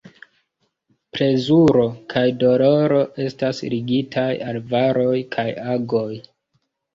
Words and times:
Plezuro 1.17 1.83
kaj 2.13 2.23
doloro 2.43 3.01
estas 3.27 3.61
ligitaj 3.75 4.25
al 4.47 4.59
varoj 4.73 5.13
kaj 5.37 5.47
agoj. 5.77 6.09